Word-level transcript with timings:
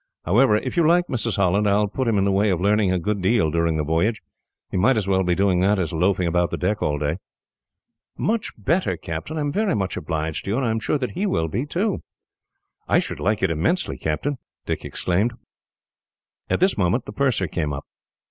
However, 0.25 0.55
if 0.55 0.75
you 0.77 0.87
like, 0.87 1.05
Mrs. 1.09 1.35
Holland, 1.35 1.67
I 1.69 1.77
will 1.77 1.87
put 1.87 2.07
him 2.07 2.17
in 2.17 2.23
the 2.23 2.31
way 2.31 2.49
of 2.49 2.59
learning 2.59 2.91
a 2.91 2.97
good 2.97 3.21
deal, 3.21 3.51
during 3.51 3.77
the 3.77 3.83
voyage. 3.83 4.19
He 4.71 4.75
might 4.75 4.97
as 4.97 5.07
well 5.07 5.21
be 5.21 5.35
doing 5.35 5.59
that 5.59 5.77
as 5.77 5.93
loafing 5.93 6.25
about 6.25 6.49
the 6.49 6.57
deck 6.57 6.81
all 6.81 6.97
day." 6.97 7.17
"Much 8.17 8.49
better, 8.57 8.97
Captain. 8.97 9.37
I 9.37 9.41
am 9.41 9.51
very 9.51 9.75
much 9.75 9.95
obliged 9.97 10.45
to 10.45 10.49
you, 10.49 10.57
and 10.57 10.65
I 10.65 10.71
am 10.71 10.79
sure 10.79 10.97
that 10.97 11.11
he 11.11 11.27
will 11.27 11.49
be, 11.49 11.67
too." 11.67 12.01
"I 12.87 12.97
should 12.97 13.19
like 13.19 13.43
it 13.43 13.51
immensely, 13.51 13.95
Captain," 13.95 14.39
Dick 14.65 14.85
exclaimed. 14.85 15.33
At 16.49 16.61
this 16.61 16.79
moment, 16.79 17.05
the 17.05 17.13
purser 17.13 17.45
came 17.45 17.71
up. 17.71 17.85